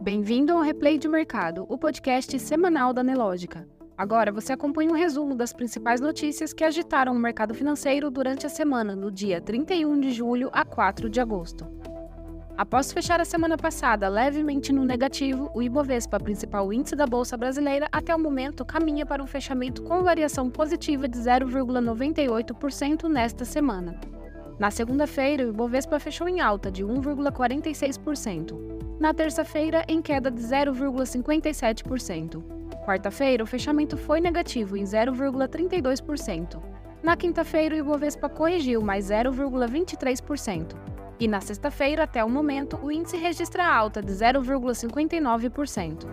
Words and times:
Bem-vindo 0.00 0.52
ao 0.52 0.60
Replay 0.60 0.98
de 0.98 1.08
Mercado, 1.08 1.66
o 1.68 1.76
podcast 1.76 2.38
semanal 2.38 2.92
da 2.92 3.02
Nelógica. 3.02 3.66
Agora 3.98 4.30
você 4.30 4.52
acompanha 4.52 4.90
um 4.90 4.94
resumo 4.94 5.34
das 5.34 5.52
principais 5.52 6.00
notícias 6.00 6.52
que 6.52 6.62
agitaram 6.62 7.12
o 7.12 7.18
mercado 7.18 7.54
financeiro 7.54 8.10
durante 8.10 8.46
a 8.46 8.48
semana, 8.48 8.94
do 8.94 9.10
dia 9.10 9.40
31 9.40 9.98
de 10.00 10.12
julho 10.12 10.50
a 10.52 10.64
4 10.64 11.08
de 11.08 11.20
agosto. 11.20 11.66
Após 12.56 12.90
fechar 12.92 13.20
a 13.20 13.24
semana 13.24 13.58
passada 13.58 14.08
levemente 14.08 14.72
no 14.72 14.84
negativo, 14.84 15.50
o 15.54 15.62
Ibovespa, 15.62 16.18
principal 16.18 16.72
índice 16.72 16.96
da 16.96 17.06
Bolsa 17.06 17.36
Brasileira, 17.36 17.86
até 17.92 18.14
o 18.14 18.18
momento 18.18 18.64
caminha 18.64 19.04
para 19.04 19.22
um 19.22 19.26
fechamento 19.26 19.82
com 19.82 20.02
variação 20.02 20.48
positiva 20.48 21.06
de 21.06 21.18
0,98% 21.18 23.08
nesta 23.08 23.44
semana. 23.44 23.98
Na 24.58 24.70
segunda-feira, 24.70 25.44
o 25.44 25.50
Ibovespa 25.50 26.00
fechou 26.00 26.26
em 26.26 26.40
alta 26.40 26.70
de 26.70 26.82
1,46%. 26.82 28.58
Na 28.98 29.12
terça-feira, 29.12 29.84
em 29.86 30.00
queda 30.00 30.30
de 30.30 30.40
0,57%. 30.40 32.42
Quarta-feira, 32.86 33.44
o 33.44 33.46
fechamento 33.46 33.98
foi 33.98 34.18
negativo 34.18 34.74
em 34.76 34.84
0,32%. 34.84 36.58
Na 37.02 37.14
quinta-feira, 37.16 37.74
o 37.74 37.78
Ibovespa 37.78 38.30
corrigiu 38.30 38.80
mais 38.80 39.10
0,23%. 39.10 40.74
E 41.20 41.28
na 41.28 41.42
sexta-feira, 41.42 42.04
até 42.04 42.24
o 42.24 42.30
momento, 42.30 42.78
o 42.82 42.90
índice 42.90 43.18
registra 43.18 43.66
alta 43.66 44.00
de 44.00 44.12
0,59%. 44.12 46.06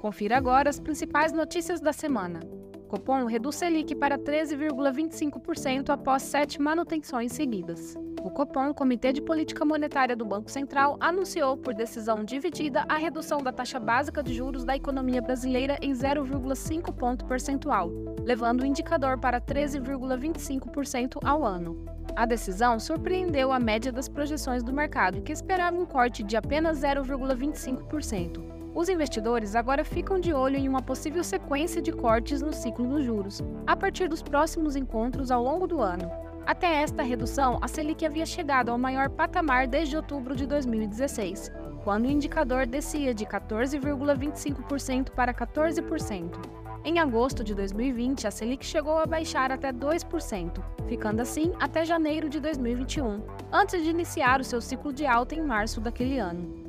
Confira 0.00 0.36
agora 0.36 0.68
as 0.68 0.80
principais 0.80 1.32
notícias 1.32 1.80
da 1.80 1.92
semana. 1.92 2.40
Copom 2.90 3.24
reduz 3.26 3.54
Selic 3.54 3.94
para 3.94 4.18
13,25% 4.18 5.90
após 5.90 6.24
sete 6.24 6.60
manutenções 6.60 7.30
seguidas. 7.30 7.94
O 8.20 8.30
Copom, 8.30 8.74
Comitê 8.74 9.12
de 9.12 9.22
Política 9.22 9.64
Monetária 9.64 10.16
do 10.16 10.24
Banco 10.24 10.50
Central, 10.50 10.96
anunciou 10.98 11.56
por 11.56 11.72
decisão 11.72 12.24
dividida 12.24 12.84
a 12.88 12.96
redução 12.96 13.38
da 13.44 13.52
taxa 13.52 13.78
básica 13.78 14.24
de 14.24 14.34
juros 14.34 14.64
da 14.64 14.74
economia 14.74 15.22
brasileira 15.22 15.78
em 15.80 15.92
0,5 15.92 16.92
ponto 16.92 17.24
percentual, 17.26 17.92
levando 18.24 18.62
o 18.62 18.66
indicador 18.66 19.20
para 19.20 19.40
13,25% 19.40 21.20
ao 21.24 21.44
ano. 21.44 21.86
A 22.16 22.26
decisão 22.26 22.80
surpreendeu 22.80 23.52
a 23.52 23.60
média 23.60 23.92
das 23.92 24.08
projeções 24.08 24.64
do 24.64 24.72
mercado, 24.72 25.22
que 25.22 25.30
esperava 25.32 25.80
um 25.80 25.86
corte 25.86 26.24
de 26.24 26.36
apenas 26.36 26.80
0,25%. 26.80 28.49
Os 28.72 28.88
investidores 28.88 29.56
agora 29.56 29.84
ficam 29.84 30.20
de 30.20 30.32
olho 30.32 30.56
em 30.56 30.68
uma 30.68 30.80
possível 30.80 31.24
sequência 31.24 31.82
de 31.82 31.90
cortes 31.90 32.40
no 32.40 32.52
ciclo 32.52 32.86
dos 32.86 33.04
juros, 33.04 33.42
a 33.66 33.76
partir 33.76 34.08
dos 34.08 34.22
próximos 34.22 34.76
encontros 34.76 35.30
ao 35.30 35.42
longo 35.42 35.66
do 35.66 35.80
ano. 35.80 36.10
Até 36.46 36.82
esta 36.82 37.02
redução, 37.02 37.58
a 37.60 37.68
Selic 37.68 38.06
havia 38.06 38.24
chegado 38.24 38.70
ao 38.70 38.78
maior 38.78 39.10
patamar 39.10 39.66
desde 39.66 39.96
outubro 39.96 40.36
de 40.36 40.46
2016, 40.46 41.50
quando 41.82 42.06
o 42.06 42.10
indicador 42.10 42.64
descia 42.64 43.12
de 43.12 43.26
14,25% 43.26 45.10
para 45.10 45.34
14%. 45.34 46.60
Em 46.84 46.98
agosto 46.98 47.44
de 47.44 47.54
2020, 47.54 48.26
a 48.26 48.30
Selic 48.30 48.64
chegou 48.64 48.98
a 48.98 49.06
baixar 49.06 49.52
até 49.52 49.72
2%, 49.72 50.62
ficando 50.88 51.20
assim 51.20 51.52
até 51.60 51.84
janeiro 51.84 52.28
de 52.28 52.40
2021, 52.40 53.20
antes 53.52 53.82
de 53.82 53.90
iniciar 53.90 54.40
o 54.40 54.44
seu 54.44 54.60
ciclo 54.60 54.92
de 54.92 55.04
alta 55.04 55.34
em 55.34 55.42
março 55.42 55.80
daquele 55.80 56.18
ano. 56.18 56.59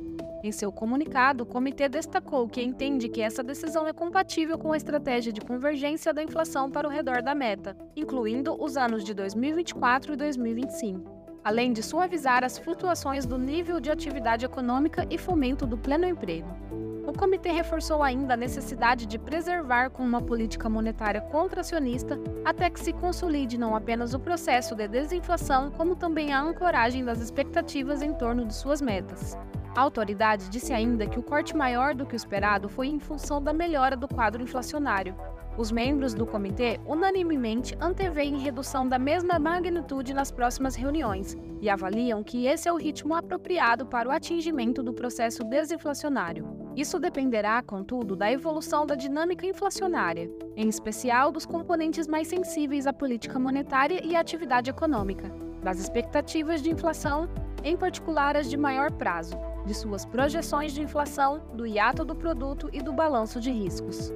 Em 0.42 0.50
seu 0.50 0.72
comunicado, 0.72 1.44
o 1.44 1.46
comitê 1.46 1.88
destacou 1.88 2.48
que 2.48 2.60
entende 2.60 3.08
que 3.08 3.22
essa 3.22 3.42
decisão 3.42 3.86
é 3.86 3.92
compatível 3.92 4.58
com 4.58 4.72
a 4.72 4.76
estratégia 4.76 5.32
de 5.32 5.40
convergência 5.40 6.12
da 6.12 6.22
inflação 6.22 6.68
para 6.68 6.88
o 6.88 6.90
redor 6.90 7.22
da 7.22 7.34
meta, 7.34 7.76
incluindo 7.94 8.56
os 8.60 8.76
anos 8.76 9.04
de 9.04 9.14
2024 9.14 10.14
e 10.14 10.16
2025 10.16 11.22
além 11.44 11.72
de 11.72 11.82
suavizar 11.82 12.44
as 12.44 12.56
flutuações 12.56 13.26
do 13.26 13.36
nível 13.36 13.80
de 13.80 13.90
atividade 13.90 14.44
econômica 14.44 15.06
e 15.10 15.18
fomento 15.18 15.66
do 15.66 15.76
pleno 15.76 16.06
emprego. 16.06 16.48
O 17.04 17.12
comitê 17.12 17.50
reforçou 17.50 18.00
ainda 18.02 18.34
a 18.34 18.36
necessidade 18.36 19.06
de 19.06 19.18
preservar 19.18 19.90
com 19.90 20.04
uma 20.04 20.22
política 20.22 20.68
monetária 20.68 21.20
contracionista 21.20 22.18
até 22.44 22.70
que 22.70 22.78
se 22.78 22.92
consolide 22.92 23.58
não 23.58 23.74
apenas 23.74 24.14
o 24.14 24.20
processo 24.20 24.76
de 24.76 24.86
desinflação, 24.86 25.70
como 25.72 25.96
também 25.96 26.32
a 26.32 26.40
ancoragem 26.40 27.04
das 27.04 27.20
expectativas 27.20 28.02
em 28.02 28.14
torno 28.14 28.46
de 28.46 28.54
suas 28.54 28.80
metas. 28.80 29.36
A 29.74 29.80
autoridade 29.80 30.50
disse 30.50 30.70
ainda 30.72 31.06
que 31.06 31.18
o 31.18 31.22
corte 31.22 31.56
maior 31.56 31.94
do 31.94 32.04
que 32.04 32.14
o 32.14 32.16
esperado 32.16 32.68
foi 32.68 32.88
em 32.88 32.98
função 32.98 33.42
da 33.42 33.54
melhora 33.54 33.96
do 33.96 34.06
quadro 34.06 34.42
inflacionário. 34.42 35.16
Os 35.56 35.72
membros 35.72 36.12
do 36.12 36.26
comitê 36.26 36.78
unanimemente 36.86 37.74
anteveem 37.80 38.38
redução 38.38 38.86
da 38.86 38.98
mesma 38.98 39.38
magnitude 39.38 40.12
nas 40.12 40.30
próximas 40.30 40.74
reuniões 40.74 41.36
e 41.60 41.70
avaliam 41.70 42.22
que 42.22 42.46
esse 42.46 42.68
é 42.68 42.72
o 42.72 42.76
ritmo 42.76 43.14
apropriado 43.14 43.86
para 43.86 44.08
o 44.08 44.12
atingimento 44.12 44.82
do 44.82 44.92
processo 44.92 45.42
desinflacionário. 45.42 46.46
Isso 46.76 46.98
dependerá, 46.98 47.62
contudo, 47.62 48.14
da 48.14 48.30
evolução 48.30 48.86
da 48.86 48.94
dinâmica 48.94 49.46
inflacionária, 49.46 50.30
em 50.54 50.68
especial 50.68 51.32
dos 51.32 51.46
componentes 51.46 52.06
mais 52.06 52.28
sensíveis 52.28 52.86
à 52.86 52.92
política 52.92 53.38
monetária 53.38 54.04
e 54.04 54.16
à 54.16 54.20
atividade 54.20 54.70
econômica, 54.70 55.30
das 55.62 55.78
expectativas 55.78 56.62
de 56.62 56.70
inflação, 56.70 57.28
em 57.62 57.76
particular 57.76 58.36
as 58.36 58.48
de 58.48 58.56
maior 58.56 58.90
prazo, 58.90 59.38
de 59.64 59.74
suas 59.74 60.04
projeções 60.04 60.72
de 60.72 60.82
inflação, 60.82 61.40
do 61.54 61.66
hiato 61.66 62.04
do 62.04 62.14
produto 62.14 62.68
e 62.72 62.82
do 62.82 62.92
balanço 62.92 63.40
de 63.40 63.50
riscos. 63.50 64.12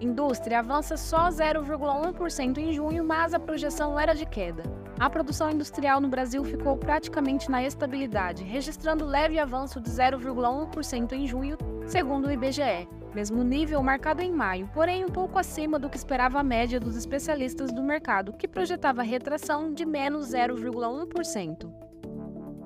Indústria 0.00 0.58
avança 0.58 0.96
só 0.96 1.28
0,1% 1.28 2.58
em 2.58 2.72
junho, 2.72 3.04
mas 3.04 3.32
a 3.32 3.38
projeção 3.38 3.98
era 3.98 4.14
de 4.14 4.26
queda. 4.26 4.62
A 4.98 5.08
produção 5.08 5.50
industrial 5.50 6.00
no 6.00 6.08
Brasil 6.08 6.44
ficou 6.44 6.76
praticamente 6.76 7.50
na 7.50 7.64
estabilidade, 7.64 8.44
registrando 8.44 9.04
leve 9.04 9.38
avanço 9.38 9.80
de 9.80 9.90
0,1% 9.90 11.12
em 11.12 11.26
junho, 11.26 11.56
segundo 11.86 12.26
o 12.26 12.30
IBGE, 12.30 12.88
mesmo 13.14 13.42
nível 13.42 13.82
marcado 13.82 14.22
em 14.22 14.30
maio, 14.30 14.68
porém 14.74 15.04
um 15.04 15.08
pouco 15.08 15.38
acima 15.38 15.78
do 15.78 15.88
que 15.88 15.96
esperava 15.96 16.38
a 16.38 16.44
média 16.44 16.78
dos 16.78 16.96
especialistas 16.96 17.72
do 17.72 17.82
mercado, 17.82 18.32
que 18.34 18.46
projetava 18.46 19.02
retração 19.02 19.72
de 19.72 19.84
menos 19.86 20.32
0,1%. 20.32 21.83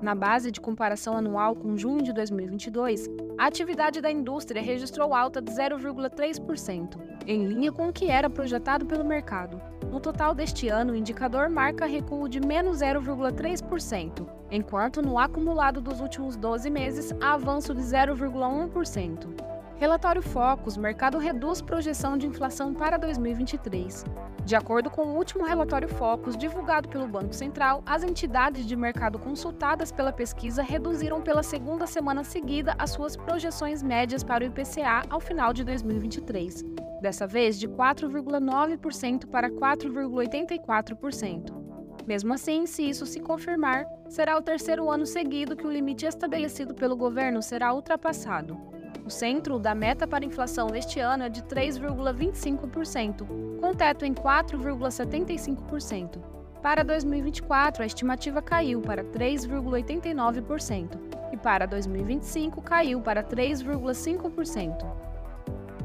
Na 0.01 0.15
base 0.15 0.49
de 0.49 0.61
comparação 0.61 1.17
anual 1.17 1.53
com 1.53 1.75
junho 1.75 2.01
de 2.01 2.13
2022, 2.13 3.09
a 3.37 3.47
atividade 3.47 3.99
da 3.99 4.09
indústria 4.09 4.61
registrou 4.61 5.13
alta 5.13 5.41
de 5.41 5.51
0,3%, 5.51 6.97
em 7.27 7.45
linha 7.45 7.69
com 7.69 7.89
o 7.89 7.93
que 7.93 8.09
era 8.09 8.29
projetado 8.29 8.85
pelo 8.85 9.03
mercado. 9.03 9.61
No 9.91 9.99
total 9.99 10.33
deste 10.33 10.69
ano, 10.69 10.93
o 10.93 10.95
indicador 10.95 11.49
marca 11.49 11.85
recuo 11.85 12.29
de 12.29 12.39
menos 12.39 12.77
0,3%, 12.77 14.25
enquanto 14.49 15.01
no 15.01 15.19
acumulado 15.19 15.81
dos 15.81 15.99
últimos 15.99 16.37
12 16.37 16.69
meses 16.69 17.13
avanço 17.19 17.73
de 17.75 17.81
0,1%. 17.81 19.48
Relatório 19.79 20.21
Focus, 20.21 20.75
mercado 20.75 21.17
reduz 21.17 21.61
projeção 21.61 22.17
de 22.17 22.27
inflação 22.27 22.73
para 22.73 22.97
2023. 22.97 24.03
De 24.43 24.53
acordo 24.53 24.89
com 24.89 25.03
o 25.03 25.15
último 25.15 25.45
relatório 25.45 25.87
Focus 25.87 26.35
divulgado 26.35 26.89
pelo 26.89 27.07
Banco 27.07 27.33
Central, 27.33 27.81
as 27.85 28.03
entidades 28.03 28.65
de 28.65 28.75
mercado 28.75 29.17
consultadas 29.17 29.89
pela 29.89 30.11
pesquisa 30.11 30.61
reduziram 30.61 31.21
pela 31.21 31.41
segunda 31.41 31.87
semana 31.87 32.25
seguida 32.25 32.75
as 32.77 32.89
suas 32.89 33.15
projeções 33.15 33.81
médias 33.81 34.21
para 34.21 34.43
o 34.43 34.47
IPCA 34.47 35.03
ao 35.09 35.21
final 35.21 35.53
de 35.53 35.63
2023, 35.63 36.65
dessa 37.01 37.25
vez 37.25 37.57
de 37.57 37.69
4,9% 37.69 39.27
para 39.27 39.49
4,84%. 39.49 41.57
Mesmo 42.05 42.33
assim, 42.33 42.65
se 42.65 42.83
isso 42.83 43.05
se 43.05 43.21
confirmar, 43.21 43.85
será 44.09 44.37
o 44.37 44.41
terceiro 44.41 44.91
ano 44.91 45.05
seguido 45.05 45.55
que 45.55 45.65
o 45.65 45.71
limite 45.71 46.05
estabelecido 46.05 46.75
pelo 46.75 46.97
governo 46.97 47.41
será 47.41 47.73
ultrapassado. 47.73 48.77
O 49.09 49.11
centro 49.11 49.57
da 49.57 49.73
meta 49.73 50.07
para 50.07 50.23
inflação 50.23 50.67
este 50.75 50.99
ano 50.99 51.23
é 51.23 51.29
de 51.29 51.41
3,25%, 51.41 53.25
com 53.59 53.73
teto 53.73 54.05
em 54.05 54.13
4,75%. 54.13 56.19
Para 56.61 56.83
2024, 56.83 57.81
a 57.81 57.87
estimativa 57.87 58.39
caiu 58.39 58.81
para 58.81 59.03
3,89% 59.03 60.99
e 61.33 61.37
para 61.37 61.65
2025 61.65 62.61
caiu 62.61 63.01
para 63.01 63.23
3,5%. 63.23 64.85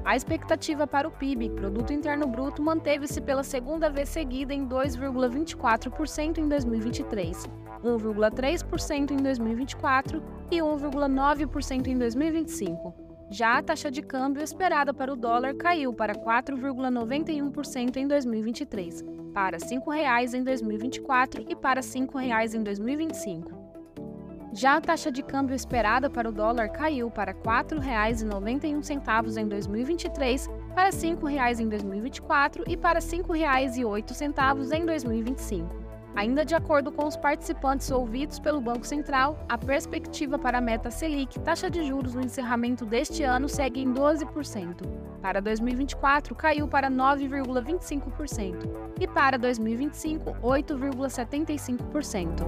A 0.04 0.14
expectativa 0.14 0.86
para 0.86 1.08
o 1.08 1.10
PIB, 1.10 1.48
Produto 1.48 1.94
Interno 1.94 2.26
Bruto, 2.26 2.60
manteve-se 2.60 3.22
pela 3.22 3.42
segunda 3.42 3.88
vez 3.88 4.10
seguida 4.10 4.52
em 4.52 4.68
2,24% 4.68 6.36
em 6.36 6.46
2023, 6.46 7.48
1,3% 7.82 9.12
em 9.12 9.16
2024 9.16 10.22
e 10.50 10.58
1,9% 10.58 11.86
em 11.86 11.96
2025. 11.96 13.03
Já 13.30 13.58
a 13.58 13.62
taxa 13.62 13.90
de 13.90 14.02
câmbio 14.02 14.42
esperada 14.42 14.92
para 14.92 15.12
o 15.12 15.16
dólar 15.16 15.54
caiu 15.54 15.92
para 15.92 16.14
4,91% 16.14 17.96
em 17.96 18.06
2023, 18.06 19.02
para 19.32 19.56
R$ 19.56 19.64
5,00 19.64 20.34
em 20.34 20.44
2024 20.44 21.44
e 21.48 21.56
para 21.56 21.80
R$ 21.80 21.86
5,00 21.86 22.54
em 22.54 22.62
2025. 22.62 23.64
Já 24.52 24.76
a 24.76 24.80
taxa 24.80 25.10
de 25.10 25.20
câmbio 25.22 25.56
esperada 25.56 26.08
para 26.08 26.28
o 26.28 26.32
dólar 26.32 26.68
caiu 26.68 27.10
para 27.10 27.32
R$ 27.32 27.38
4,91 27.38 29.36
em 29.36 29.48
2023 29.48 30.48
para 30.74 30.90
R$ 30.90 30.90
5,00 30.90 31.60
em 31.60 31.68
2024 31.68 32.64
e 32.68 32.76
para 32.76 33.00
R$ 33.00 33.04
5,08 33.04 34.72
em 34.72 34.86
2025. 34.86 35.83
Ainda 36.16 36.44
de 36.44 36.54
acordo 36.54 36.92
com 36.92 37.06
os 37.06 37.16
participantes 37.16 37.90
ouvidos 37.90 38.38
pelo 38.38 38.60
Banco 38.60 38.86
Central, 38.86 39.44
a 39.48 39.58
perspectiva 39.58 40.38
para 40.38 40.58
a 40.58 40.60
meta 40.60 40.88
Selic, 40.88 41.40
taxa 41.40 41.68
de 41.68 41.82
juros 41.82 42.14
no 42.14 42.22
encerramento 42.22 42.86
deste 42.86 43.24
ano, 43.24 43.48
segue 43.48 43.80
em 43.80 43.92
12%. 43.92 44.86
Para 45.20 45.40
2024, 45.40 46.32
caiu 46.36 46.68
para 46.68 46.88
9,25% 46.88 48.70
e 49.00 49.08
para 49.08 49.36
2025, 49.36 50.36
8,75%. 50.40 52.44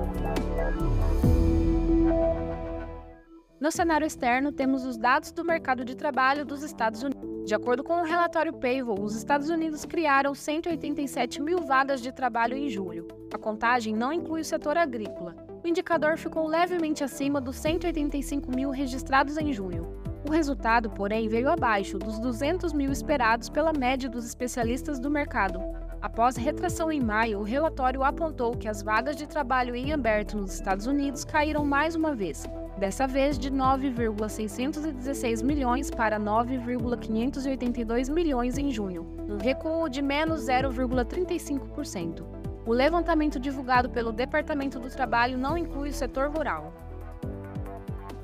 No 3.58 3.72
cenário 3.72 4.06
externo, 4.06 4.52
temos 4.52 4.84
os 4.84 4.96
dados 4.96 5.32
do 5.32 5.44
mercado 5.44 5.84
de 5.84 5.96
trabalho 5.96 6.44
dos 6.44 6.62
Estados 6.62 7.02
Unidos. 7.02 7.46
De 7.46 7.54
acordo 7.54 7.82
com 7.82 7.94
o 7.94 8.04
relatório 8.04 8.52
Payroll, 8.52 9.02
os 9.02 9.16
Estados 9.16 9.48
Unidos 9.48 9.84
criaram 9.84 10.32
187 10.34 11.42
mil 11.42 11.62
vagas 11.62 12.00
de 12.00 12.12
trabalho 12.12 12.56
em 12.56 12.68
julho. 12.68 13.08
A 13.32 13.38
contagem 13.38 13.94
não 13.94 14.12
inclui 14.12 14.40
o 14.40 14.44
setor 14.44 14.76
agrícola. 14.76 15.34
O 15.62 15.68
indicador 15.68 16.16
ficou 16.16 16.46
levemente 16.46 17.02
acima 17.02 17.40
dos 17.40 17.56
185 17.56 18.54
mil 18.54 18.70
registrados 18.70 19.36
em 19.36 19.52
junho. 19.52 19.96
O 20.26 20.30
resultado, 20.30 20.90
porém, 20.90 21.28
veio 21.28 21.50
abaixo 21.50 21.98
dos 21.98 22.18
200 22.18 22.72
mil 22.72 22.90
esperados 22.90 23.48
pela 23.48 23.72
média 23.72 24.08
dos 24.08 24.24
especialistas 24.24 24.98
do 24.98 25.10
mercado. 25.10 25.60
Após 26.00 26.36
retração 26.36 26.92
em 26.92 27.00
maio, 27.00 27.40
o 27.40 27.42
relatório 27.42 28.04
apontou 28.04 28.56
que 28.56 28.68
as 28.68 28.82
vagas 28.82 29.16
de 29.16 29.26
trabalho 29.26 29.74
em 29.74 29.92
aberto 29.92 30.36
nos 30.36 30.54
Estados 30.54 30.86
Unidos 30.86 31.24
caíram 31.24 31.64
mais 31.64 31.96
uma 31.96 32.14
vez, 32.14 32.44
dessa 32.78 33.06
vez 33.06 33.38
de 33.38 33.50
9,616 33.50 35.42
milhões 35.42 35.90
para 35.90 36.18
9,582 36.18 38.08
milhões 38.08 38.58
em 38.58 38.70
junho, 38.70 39.06
um 39.28 39.36
recuo 39.36 39.88
de 39.88 40.02
menos 40.02 40.42
0,35%. 40.42 42.35
O 42.66 42.72
levantamento 42.72 43.38
divulgado 43.38 43.88
pelo 43.88 44.10
Departamento 44.10 44.80
do 44.80 44.90
Trabalho 44.90 45.38
não 45.38 45.56
inclui 45.56 45.90
o 45.90 45.94
setor 45.94 46.28
rural. 46.28 46.74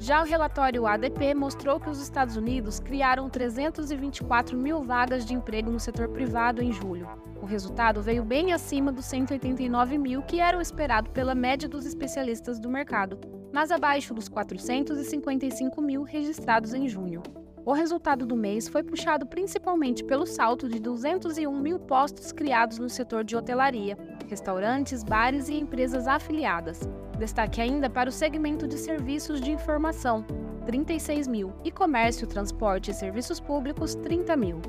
Já 0.01 0.21
o 0.21 0.25
relatório 0.25 0.85
ADP 0.85 1.33
mostrou 1.33 1.79
que 1.79 1.89
os 1.89 2.03
Estados 2.03 2.37
Unidos 2.37 2.81
criaram 2.81 3.31
324 3.31 4.59
mil 4.59 4.83
vagas 4.83 5.25
de 5.25 5.33
emprego 5.33 5.71
no 5.71 5.79
setor 5.79 6.09
privado 6.09 6.61
em 6.61 6.73
julho. 6.73 7.09
O 7.41 7.47
resultado 7.47 8.03
veio 8.03 8.25
bem 8.25 8.53
acima 8.53 8.91
dos 8.91 9.05
189 9.05 9.97
mil 9.97 10.23
que 10.23 10.41
eram 10.41 10.61
esperado 10.61 11.11
pela 11.11 11.37
média 11.37 11.69
dos 11.69 11.87
especialistas 11.87 12.59
do 12.59 12.69
mercado, 12.69 13.21
mas 13.53 13.71
abaixo 13.71 14.13
dos 14.13 14.29
455 14.29 15.81
mil 15.81 16.03
registrados 16.03 16.75
em 16.75 16.89
junho. 16.89 17.23
O 17.65 17.73
resultado 17.73 18.27
do 18.27 18.35
mês 18.35 18.67
foi 18.67 18.83
puxado 18.83 19.25
principalmente 19.25 20.03
pelo 20.03 20.27
salto 20.27 20.69
de 20.69 20.81
201 20.81 21.57
mil 21.61 21.79
postos 21.79 22.33
criados 22.33 22.77
no 22.81 22.89
setor 22.89 23.23
de 23.23 23.37
hotelaria, 23.37 23.97
restaurantes, 24.29 25.05
bares 25.05 25.49
e 25.49 25.55
empresas 25.55 26.09
afiliadas. 26.09 26.81
Destaque 27.17 27.61
ainda 27.61 27.89
para 27.89 28.09
o 28.09 28.13
segmento 28.13 28.67
de 28.67 28.77
serviços 28.77 29.41
de 29.41 29.53
informação, 29.53 30.25
36 30.67 31.29
mil, 31.29 31.53
e 31.63 31.71
comércio, 31.71 32.27
transporte 32.27 32.91
e 32.91 32.95
serviços 32.95 33.39
públicos, 33.39 33.95
30 33.95 34.37
mil. 34.37 34.61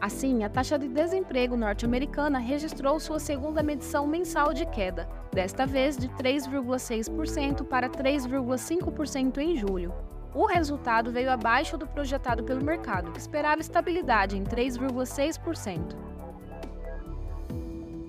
Assim, 0.00 0.44
a 0.44 0.48
taxa 0.48 0.78
de 0.78 0.86
desemprego 0.86 1.56
norte-americana 1.56 2.38
registrou 2.38 3.00
sua 3.00 3.18
segunda 3.18 3.64
medição 3.64 4.06
mensal 4.06 4.54
de 4.54 4.64
queda, 4.66 5.08
desta 5.32 5.66
vez 5.66 5.96
de 5.96 6.08
3,6% 6.10 7.64
para 7.64 7.88
3,5% 7.88 9.38
em 9.38 9.56
julho. 9.56 9.92
O 10.34 10.46
resultado 10.46 11.10
veio 11.10 11.30
abaixo 11.30 11.76
do 11.76 11.86
projetado 11.86 12.42
pelo 12.42 12.64
mercado, 12.64 13.12
que 13.12 13.18
esperava 13.18 13.60
estabilidade 13.60 14.38
em 14.38 14.44
3,6%. 14.44 15.94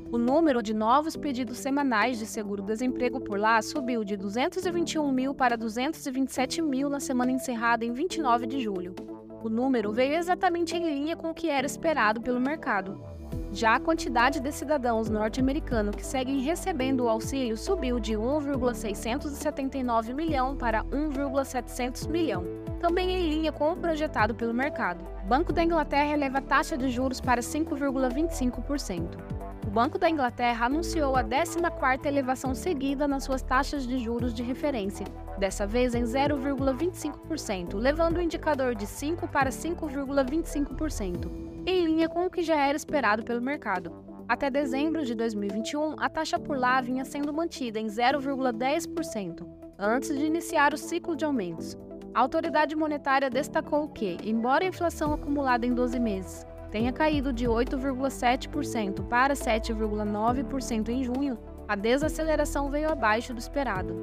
O 0.10 0.18
número 0.18 0.62
de 0.62 0.74
novos 0.74 1.18
pedidos 1.18 1.58
semanais 1.58 2.20
de 2.20 2.26
seguro-desemprego 2.26 3.20
por 3.20 3.38
lá 3.38 3.62
subiu 3.62 4.04
de 4.04 4.16
221 4.16 5.12
mil 5.12 5.34
para 5.34 5.58
227 5.58 6.62
mil 6.62 6.88
na 6.88 7.00
semana 7.00 7.32
encerrada 7.32 7.84
em 7.84 7.92
29 7.92 8.46
de 8.46 8.62
julho. 8.62 8.96
O 9.44 9.50
número 9.50 9.92
veio 9.92 10.16
exatamente 10.16 10.78
em 10.78 10.86
linha 10.86 11.18
com 11.18 11.32
o 11.32 11.34
que 11.34 11.50
era 11.50 11.66
esperado 11.66 12.22
pelo 12.22 12.40
mercado. 12.40 13.13
Já 13.54 13.76
a 13.76 13.80
quantidade 13.80 14.40
de 14.40 14.52
cidadãos 14.52 15.12
norte-americanos 15.12 15.96
que 15.96 16.04
seguem 16.04 16.42
recebendo 16.42 17.02
o 17.02 17.08
auxílio 17.08 17.56
subiu 17.56 18.00
de 18.00 18.18
1,679 18.18 20.12
milhão 20.12 20.58
para 20.58 20.84
1,700 20.86 22.08
milhão, 22.08 22.44
também 22.82 23.12
em 23.12 23.30
linha 23.30 23.52
com 23.52 23.72
o 23.72 23.78
projetado 23.78 24.34
pelo 24.34 24.56
mercado. 24.56 25.06
O 25.24 25.28
Banco 25.28 25.54
da 25.54 25.64
Inglaterra 25.64 26.14
eleva 26.14 26.40
a 26.40 26.42
taxa 26.42 26.76
de 26.76 26.90
juros 26.90 27.22
para 27.22 27.42
5,25%. 27.42 29.20
O 29.68 29.70
Banco 29.70 30.00
da 30.00 30.10
Inglaterra 30.10 30.66
anunciou 30.66 31.16
a 31.16 31.24
14ª 31.24 32.08
elevação 32.08 32.56
seguida 32.56 33.08
nas 33.08 33.24
suas 33.24 33.44
taxas 33.44 33.86
de 33.86 34.00
juros 34.00 34.34
de 34.34 34.42
referência, 34.42 35.06
dessa 35.38 35.68
vez 35.68 35.94
em 35.94 36.02
0,25%, 36.02 37.76
levando 37.76 38.18
o 38.18 38.22
indicador 38.22 38.74
de 38.74 38.88
5 38.88 39.28
para 39.28 39.52
5,25%, 39.52 41.53
em 41.66 41.86
linha 41.86 42.10
com 42.10 42.26
o 42.26 42.30
que 42.30 42.44
já 42.44 42.56
era 42.56 42.76
esperado 42.76 43.24
pelo 43.24 43.42
mercado. 43.42 43.92
Até 44.28 44.50
dezembro 44.50 45.06
de 45.06 45.16
2021, 45.16 45.96
a 46.00 46.10
taxa 46.10 46.40
por 46.40 46.58
lá 46.58 46.82
vinha 46.82 47.06
sendo 47.06 47.34
mantida 47.34 47.80
em 47.80 47.88
0,10%, 47.88 49.46
antes 49.78 50.18
de 50.18 50.26
iniciar 50.26 50.74
o 50.74 50.78
ciclo 50.78 51.16
de 51.16 51.26
aumentos. 51.26 51.78
A 52.14 52.20
autoridade 52.20 52.76
monetária 52.76 53.30
destacou 53.30 53.88
que, 53.90 54.18
embora 54.24 54.64
a 54.64 54.68
inflação 54.68 55.14
acumulada 55.14 55.66
em 55.66 55.74
12 55.74 56.00
meses 56.00 56.46
tenha 56.72 56.92
caído 56.92 57.32
de 57.32 57.46
8,7% 57.46 59.08
para 59.08 59.36
7,9% 59.36 60.90
em 60.90 61.04
junho, 61.04 61.38
a 61.68 61.76
desaceleração 61.76 62.72
veio 62.72 62.92
abaixo 62.92 63.32
do 63.32 63.40
esperado. 63.40 63.96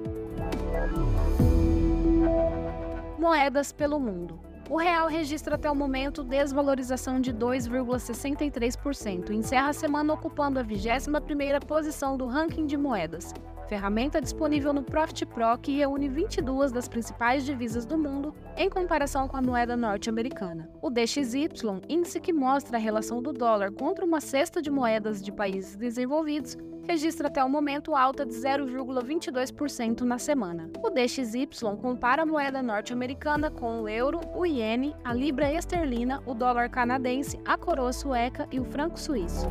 Moedas 3.18 3.72
pelo 3.72 3.98
mundo. 3.98 4.38
O 4.70 4.76
real 4.76 5.08
registra 5.08 5.56
até 5.56 5.68
o 5.68 5.74
momento 5.74 6.22
desvalorização 6.22 7.20
de 7.20 7.34
2,63% 7.34 9.30
e 9.30 9.34
encerra 9.34 9.70
a 9.70 9.72
semana 9.72 10.14
ocupando 10.14 10.60
a 10.60 10.64
21ª 10.64 11.58
posição 11.66 12.16
do 12.16 12.24
ranking 12.26 12.66
de 12.66 12.76
moedas, 12.76 13.34
ferramenta 13.70 14.20
disponível 14.20 14.72
no 14.72 14.82
Profit 14.82 15.24
Pro 15.24 15.56
que 15.56 15.76
reúne 15.76 16.08
22 16.08 16.72
das 16.72 16.88
principais 16.88 17.46
divisas 17.46 17.86
do 17.86 17.96
mundo 17.96 18.34
em 18.56 18.68
comparação 18.68 19.28
com 19.28 19.36
a 19.36 19.40
moeda 19.40 19.76
norte-americana. 19.76 20.68
O 20.82 20.90
DXY, 20.90 21.48
índice 21.88 22.18
que 22.18 22.32
mostra 22.32 22.76
a 22.76 22.80
relação 22.80 23.22
do 23.22 23.32
dólar 23.32 23.70
contra 23.70 24.04
uma 24.04 24.20
cesta 24.20 24.60
de 24.60 24.72
moedas 24.72 25.22
de 25.22 25.30
países 25.30 25.76
desenvolvidos, 25.76 26.58
registra 26.82 27.28
até 27.28 27.44
o 27.44 27.48
momento 27.48 27.94
alta 27.94 28.26
de 28.26 28.34
0,22% 28.34 30.00
na 30.00 30.18
semana. 30.18 30.68
O 30.82 30.90
DXY 30.90 31.46
compara 31.80 32.22
a 32.22 32.26
moeda 32.26 32.60
norte-americana 32.60 33.52
com 33.52 33.82
o 33.82 33.88
euro, 33.88 34.20
o 34.34 34.44
iene, 34.44 34.96
a 35.04 35.14
libra 35.14 35.52
esterlina, 35.52 36.20
o 36.26 36.34
dólar 36.34 36.70
canadense, 36.70 37.38
a 37.44 37.56
coroa 37.56 37.92
sueca 37.92 38.48
e 38.50 38.58
o 38.58 38.64
franco 38.64 38.98
suíço. 38.98 39.46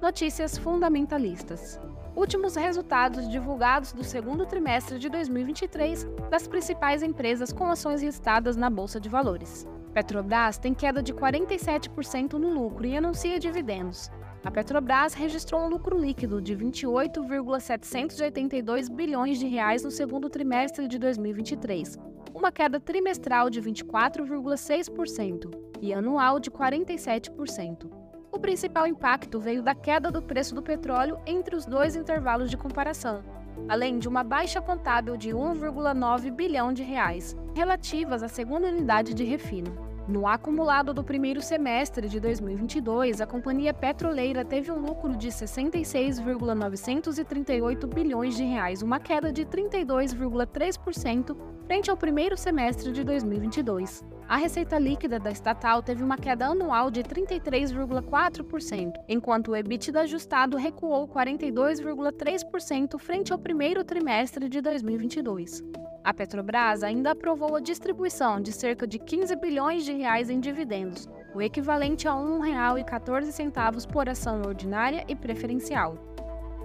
Notícias 0.00 0.56
fundamentalistas. 0.56 1.78
Últimos 2.16 2.56
resultados 2.56 3.28
divulgados 3.28 3.92
do 3.92 4.02
segundo 4.02 4.46
trimestre 4.46 4.98
de 4.98 5.10
2023 5.10 6.06
das 6.30 6.48
principais 6.48 7.02
empresas 7.02 7.52
com 7.52 7.66
ações 7.66 8.02
listadas 8.02 8.56
na 8.56 8.70
Bolsa 8.70 8.98
de 8.98 9.10
Valores. 9.10 9.68
Petrobras 9.92 10.56
tem 10.56 10.72
queda 10.72 11.02
de 11.02 11.12
47% 11.12 12.32
no 12.32 12.48
lucro 12.48 12.86
e 12.86 12.96
anuncia 12.96 13.38
dividendos. 13.38 14.10
A 14.42 14.50
Petrobras 14.50 15.12
registrou 15.12 15.60
um 15.60 15.68
lucro 15.68 15.98
líquido 15.98 16.40
de 16.40 16.54
28,782 16.54 18.88
bilhões 18.88 19.38
de 19.38 19.46
reais 19.46 19.84
no 19.84 19.90
segundo 19.90 20.30
trimestre 20.30 20.88
de 20.88 20.98
2023, 20.98 21.98
uma 22.34 22.50
queda 22.50 22.80
trimestral 22.80 23.50
de 23.50 23.60
24,6% 23.60 25.50
e 25.82 25.92
anual 25.92 26.40
de 26.40 26.50
47%. 26.50 27.99
O 28.32 28.38
principal 28.38 28.86
impacto 28.86 29.40
veio 29.40 29.60
da 29.60 29.74
queda 29.74 30.08
do 30.10 30.22
preço 30.22 30.54
do 30.54 30.62
petróleo 30.62 31.18
entre 31.26 31.56
os 31.56 31.66
dois 31.66 31.96
intervalos 31.96 32.48
de 32.48 32.56
comparação, 32.56 33.24
além 33.68 33.98
de 33.98 34.06
uma 34.08 34.22
baixa 34.22 34.60
contábil 34.60 35.16
de 35.16 35.30
1,9 35.30 36.30
bilhão 36.30 36.72
de 36.72 36.84
reais, 36.84 37.36
relativas 37.54 38.22
à 38.22 38.28
segunda 38.28 38.68
unidade 38.68 39.14
de 39.14 39.24
refino. 39.24 39.90
No 40.06 40.28
acumulado 40.28 40.94
do 40.94 41.04
primeiro 41.04 41.42
semestre 41.42 42.08
de 42.08 42.20
2022, 42.20 43.20
a 43.20 43.26
companhia 43.26 43.74
petroleira 43.74 44.44
teve 44.44 44.70
um 44.70 44.78
lucro 44.78 45.16
de 45.16 45.30
66,938 45.30 47.86
bilhões 47.86 48.36
de 48.36 48.44
reais, 48.44 48.80
uma 48.80 49.00
queda 49.00 49.30
de 49.32 49.44
32,3% 49.44 51.36
frente 51.70 51.88
ao 51.88 51.96
primeiro 51.96 52.36
semestre 52.36 52.90
de 52.90 53.04
2022. 53.04 54.04
A 54.28 54.34
receita 54.36 54.76
líquida 54.76 55.20
da 55.20 55.30
estatal 55.30 55.80
teve 55.80 56.02
uma 56.02 56.16
queda 56.16 56.46
anual 56.46 56.90
de 56.90 57.00
33,4%, 57.04 58.94
enquanto 59.08 59.52
o 59.52 59.56
EBITDA 59.56 60.00
ajustado 60.00 60.56
recuou 60.56 61.06
42,3% 61.06 62.98
frente 62.98 63.32
ao 63.32 63.38
primeiro 63.38 63.84
trimestre 63.84 64.48
de 64.48 64.60
2022. 64.60 65.62
A 66.02 66.12
Petrobras 66.12 66.82
ainda 66.82 67.12
aprovou 67.12 67.54
a 67.54 67.60
distribuição 67.60 68.40
de 68.40 68.50
cerca 68.50 68.84
de 68.84 68.98
15 68.98 69.36
bilhões 69.36 69.84
de 69.84 69.92
reais 69.92 70.28
em 70.28 70.40
dividendos, 70.40 71.08
o 71.32 71.40
equivalente 71.40 72.08
a 72.08 72.14
R$ 72.14 72.18
1,14 72.20 73.86
por 73.86 74.08
ação 74.08 74.42
ordinária 74.42 75.04
e 75.06 75.14
preferencial. 75.14 76.09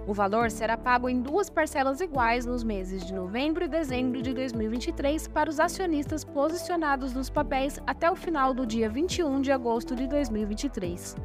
O 0.06 0.14
valor 0.14 0.50
será 0.50 0.76
pago 0.76 1.08
em 1.08 1.20
duas 1.20 1.50
parcelas 1.50 2.00
iguais 2.00 2.46
nos 2.46 2.62
meses 2.62 3.04
de 3.04 3.12
novembro 3.12 3.64
e 3.64 3.68
dezembro 3.68 4.22
de 4.22 4.32
2023 4.32 5.26
para 5.28 5.50
os 5.50 5.58
acionistas 5.58 6.24
posicionados 6.24 7.12
nos 7.12 7.28
papéis 7.28 7.80
até 7.86 8.10
o 8.10 8.14
final 8.14 8.54
do 8.54 8.64
dia 8.64 8.88
21 8.88 9.40
de 9.40 9.50
agosto 9.50 9.96
de 9.96 10.06
2023 10.06 11.16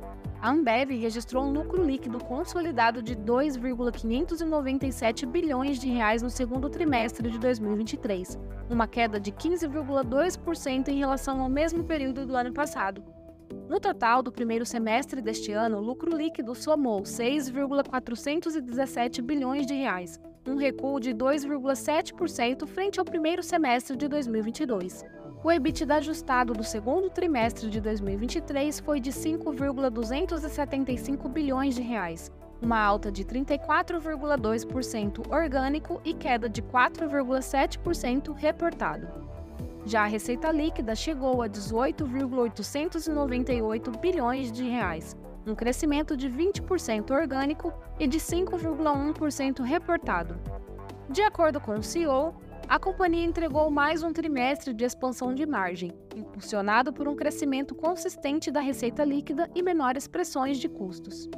a 0.41 0.50
Ambev 0.50 0.89
registrou 1.00 1.45
um 1.45 1.53
lucro 1.53 1.83
líquido 1.83 2.17
consolidado 2.17 3.03
de 3.03 3.13
2,597 3.13 5.27
bilhões 5.27 5.77
de 5.77 5.88
reais 5.88 6.23
no 6.23 6.31
segundo 6.31 6.67
trimestre 6.67 7.29
de 7.29 7.38
2023, 7.38 8.39
uma 8.67 8.88
queda 8.88 9.19
de 9.19 9.31
15,2% 9.31 10.88
em 10.88 10.97
relação 10.97 11.41
ao 11.41 11.50
mesmo 11.50 11.83
período 11.83 12.25
do 12.25 12.35
ano 12.35 12.51
passado. 12.51 13.03
No 13.70 13.79
total 13.79 14.22
do 14.22 14.31
primeiro 14.31 14.65
semestre 14.65 15.22
deste 15.22 15.51
ano, 15.51 15.77
o 15.77 15.81
lucro 15.81 16.15
líquido 16.15 16.53
somou 16.55 17.05
6,417 17.05 19.22
bilhões 19.22 19.65
de 19.65 19.74
reais, 19.74 20.20
um 20.48 20.55
recuo 20.55 21.00
de 21.00 21.13
2,7% 21.13 22.67
frente 22.67 23.00
ao 23.00 23.05
primeiro 23.05 23.43
semestre 23.43 23.96
de 23.96 24.08
2022. 24.08 25.05
O 25.43 25.51
EBITDA 25.51 25.96
ajustado 25.96 26.53
do 26.53 26.63
segundo 26.63 27.10
trimestre 27.10 27.67
de 27.70 27.81
2023 27.81 28.79
foi 28.79 29.00
de 29.00 29.12
5,275 29.12 31.27
bilhões 31.27 31.74
de 31.74 31.81
reais, 31.81 32.31
uma 32.62 32.79
alta 32.79 33.12
de 33.12 33.25
34,2% 33.25 35.31
orgânico 35.31 36.00
e 36.05 36.13
queda 36.13 36.48
de 36.48 36.62
4,7% 36.62 38.36
reportado. 38.36 39.30
Já 39.85 40.03
a 40.03 40.07
receita 40.07 40.51
líquida 40.51 40.95
chegou 40.95 41.41
a 41.41 41.47
18,898 41.47 43.91
bilhões 44.00 44.51
de 44.51 44.63
reais, 44.63 45.17
um 45.45 45.53
crescimento 45.55 46.15
de 46.15 46.29
20% 46.29 47.09
orgânico 47.11 47.73
e 48.00 48.07
de 48.07 48.19
5,1% 48.19 49.63
reportado. 49.63 50.39
De 51.09 51.23
acordo 51.23 51.59
com 51.59 51.73
o 51.73 51.83
CEO, 51.83 52.33
a 52.69 52.79
companhia 52.79 53.25
entregou 53.25 53.69
mais 53.69 54.01
um 54.03 54.13
trimestre 54.13 54.73
de 54.73 54.85
expansão 54.85 55.35
de 55.35 55.45
margem, 55.45 55.91
impulsionado 56.15 56.93
por 56.93 57.05
um 57.07 57.15
crescimento 57.15 57.75
consistente 57.75 58.51
da 58.51 58.61
receita 58.61 59.03
líquida 59.03 59.51
e 59.53 59.61
menores 59.61 60.07
pressões 60.07 60.57
de 60.57 60.69
custos. 60.69 61.29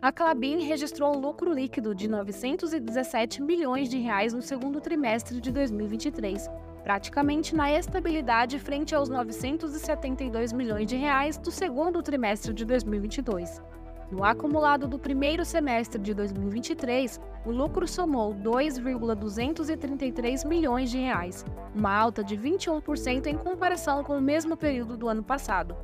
A 0.00 0.12
Clabin 0.12 0.60
registrou 0.60 1.16
um 1.16 1.18
lucro 1.18 1.52
líquido 1.52 1.92
de 1.92 2.06
917 2.06 3.42
milhões 3.42 3.88
de 3.88 3.98
reais 3.98 4.32
no 4.32 4.40
segundo 4.40 4.80
trimestre 4.80 5.40
de 5.40 5.50
2023, 5.50 6.48
praticamente 6.88 7.54
na 7.54 7.70
estabilidade 7.70 8.58
frente 8.58 8.94
aos 8.94 9.10
972 9.10 10.54
milhões 10.54 10.86
de 10.86 10.96
reais 10.96 11.36
do 11.36 11.50
segundo 11.50 12.02
trimestre 12.02 12.54
de 12.54 12.64
2022. 12.64 13.60
No 14.10 14.24
acumulado 14.24 14.88
do 14.88 14.98
primeiro 14.98 15.44
semestre 15.44 16.00
de 16.00 16.14
2023, 16.14 17.20
o 17.44 17.50
lucro 17.50 17.86
somou 17.86 18.32
2,233 18.32 20.44
milhões 20.44 20.90
de 20.90 20.96
reais, 20.96 21.44
uma 21.74 21.94
alta 21.94 22.24
de 22.24 22.38
21% 22.38 23.26
em 23.26 23.36
comparação 23.36 24.02
com 24.02 24.16
o 24.16 24.22
mesmo 24.22 24.56
período 24.56 24.96
do 24.96 25.10
ano 25.10 25.22
passado. 25.22 25.76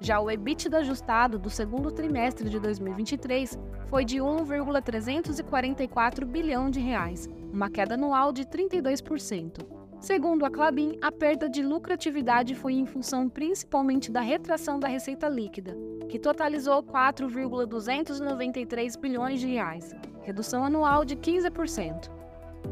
Já 0.00 0.18
o 0.20 0.30
EBITDA 0.30 0.78
ajustado 0.78 1.38
do 1.38 1.50
segundo 1.50 1.92
trimestre 1.92 2.48
de 2.48 2.58
2023 2.58 3.58
foi 3.88 4.06
de 4.06 4.22
1,344 4.22 6.24
bilhão 6.24 6.70
de 6.70 6.80
reais, 6.80 7.28
uma 7.52 7.68
queda 7.68 7.92
anual 7.92 8.32
de 8.32 8.46
32%. 8.46 9.75
Segundo 10.00 10.44
a 10.44 10.50
Clabin, 10.50 10.98
a 11.00 11.10
perda 11.10 11.48
de 11.48 11.62
lucratividade 11.62 12.54
foi 12.54 12.74
em 12.74 12.84
função 12.84 13.26
principalmente 13.28 14.12
da 14.12 14.20
retração 14.20 14.78
da 14.78 14.86
receita 14.86 15.26
líquida, 15.28 15.74
que 16.08 16.18
totalizou 16.18 16.82
4,293 16.82 18.96
bilhões 18.96 19.40
de 19.40 19.46
reais, 19.46 19.94
redução 20.22 20.64
anual 20.64 21.02
de 21.04 21.16
15%. 21.16 22.10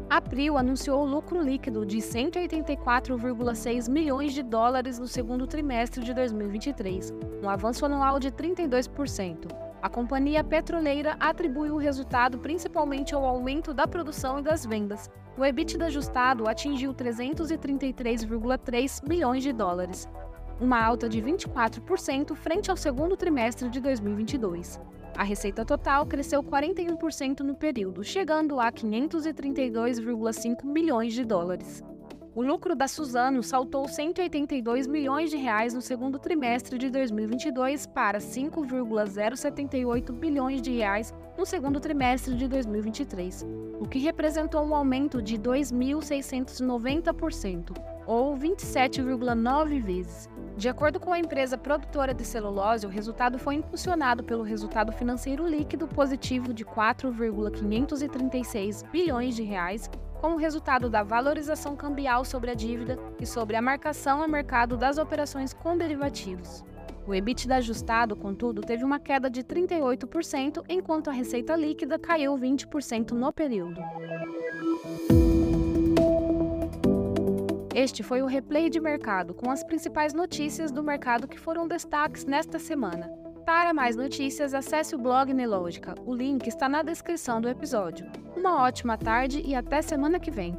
A 0.09 0.19
Prio 0.21 0.57
anunciou 0.57 1.03
lucro 1.03 1.41
líquido 1.41 1.85
de 1.85 1.97
184,6 1.97 3.89
milhões 3.89 4.33
de 4.33 4.43
dólares 4.43 4.99
no 4.99 5.07
segundo 5.07 5.47
trimestre 5.47 6.03
de 6.03 6.13
2023, 6.13 7.11
um 7.41 7.49
avanço 7.49 7.85
anual 7.85 8.19
de 8.19 8.29
32%. 8.31 9.64
A 9.85 9.89
companhia 9.89 10.43
petroleira 10.43 11.15
atribui 11.19 11.69
o 11.69 11.77
resultado 11.77 12.39
principalmente 12.39 13.13
ao 13.13 13.23
aumento 13.23 13.71
da 13.71 13.85
produção 13.85 14.39
e 14.39 14.41
das 14.41 14.65
vendas. 14.65 15.11
O 15.37 15.45
EBITDA 15.45 15.85
ajustado 15.85 16.49
atingiu 16.49 16.91
333,3 16.91 19.07
milhões 19.07 19.43
de 19.43 19.53
dólares, 19.53 20.09
uma 20.59 20.83
alta 20.83 21.07
de 21.07 21.21
24% 21.21 22.33
frente 22.33 22.71
ao 22.71 22.75
segundo 22.75 23.15
trimestre 23.15 23.69
de 23.69 23.79
2022. 23.79 24.81
A 25.15 25.21
receita 25.21 25.63
total 25.63 26.07
cresceu 26.07 26.41
41% 26.41 27.41
no 27.41 27.53
período, 27.53 28.03
chegando 28.03 28.59
a 28.59 28.71
532,5 28.71 30.65
milhões 30.65 31.13
de 31.13 31.23
dólares. 31.23 31.83
O 32.35 32.43
lucro 32.43 32.75
da 32.75 32.85
Suzano 32.85 33.41
saltou 33.41 33.87
182 33.87 34.85
milhões 34.87 35.29
de 35.29 35.37
reais 35.37 35.73
no 35.73 35.81
segundo 35.81 36.19
trimestre 36.19 36.77
de 36.77 36.89
2022 36.89 37.85
para 37.85 38.19
5,078 38.19 40.11
bilhões 40.11 40.61
de 40.61 40.71
reais 40.71 41.13
no 41.37 41.45
segundo 41.45 41.79
trimestre 41.79 42.35
de 42.35 42.45
2023, 42.49 43.45
o 43.79 43.87
que 43.87 43.99
representou 43.99 44.65
um 44.65 44.75
aumento 44.75 45.21
de 45.21 45.37
2.690%, 45.37 47.71
ou 48.05 48.35
27,9 48.35 49.81
vezes. 49.81 50.29
De 50.57 50.67
acordo 50.67 50.99
com 50.99 51.13
a 51.13 51.19
empresa 51.19 51.57
produtora 51.57 52.13
de 52.13 52.25
celulose, 52.25 52.85
o 52.85 52.89
resultado 52.89 53.39
foi 53.39 53.55
impulsionado 53.55 54.25
pelo 54.25 54.43
resultado 54.43 54.91
financeiro 54.91 55.47
líquido 55.47 55.87
positivo 55.87 56.53
de 56.53 56.65
4,536 56.65 58.83
bilhões 58.91 59.37
de 59.37 59.43
reais, 59.43 59.89
como 60.25 60.37
resultado 60.37 60.89
da 60.89 61.03
valorização 61.03 61.75
cambial 61.75 62.25
sobre 62.25 62.49
a 62.49 62.55
dívida 62.55 62.97
e 63.21 63.27
sobre 63.27 63.55
a 63.55 63.61
marcação 63.61 64.23
a 64.23 64.27
mercado 64.27 64.75
das 64.75 64.97
operações 64.97 65.53
com 65.53 65.77
derivativos. 65.77 66.65
O 67.05 67.13
EBITDA 67.13 67.57
ajustado, 67.57 68.15
contudo, 68.15 68.61
teve 68.61 68.83
uma 68.83 68.99
queda 68.99 69.29
de 69.29 69.43
38%, 69.43 70.63
enquanto 70.67 71.11
a 71.11 71.13
receita 71.13 71.55
líquida 71.55 71.99
caiu 71.99 72.35
20% 72.35 73.11
no 73.11 73.31
período. 73.31 73.79
Este 77.75 78.01
foi 78.01 78.23
o 78.23 78.25
replay 78.25 78.67
de 78.67 78.79
mercado 78.79 79.31
com 79.35 79.51
as 79.51 79.63
principais 79.63 80.11
notícias 80.11 80.71
do 80.71 80.81
mercado 80.81 81.27
que 81.27 81.39
foram 81.39 81.67
destaques 81.67 82.25
nesta 82.25 82.57
semana. 82.57 83.24
Para 83.45 83.75
mais 83.75 83.95
notícias, 83.95 84.55
acesse 84.55 84.95
o 84.95 84.97
blog 84.97 85.31
Nelógica. 85.31 85.93
O 86.03 86.15
link 86.15 86.47
está 86.47 86.67
na 86.67 86.81
descrição 86.81 87.39
do 87.39 87.47
episódio. 87.47 88.07
Uma 88.35 88.63
ótima 88.63 88.97
tarde 88.97 89.39
e 89.45 89.53
até 89.53 89.83
semana 89.83 90.19
que 90.19 90.31
vem. 90.31 90.57